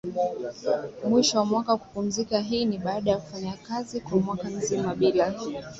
[1.09, 5.33] mwisho wa mwaka Kupumzika hii ni baada ya kufanya kazi kwa mwaka mzima bila